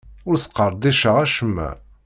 Ur 0.29 0.35
sqerdiceɣ 0.43 1.15
acemma. 1.23 1.69